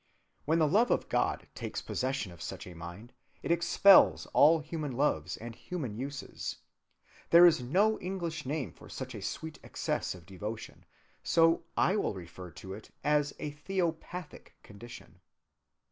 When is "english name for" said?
7.99-8.89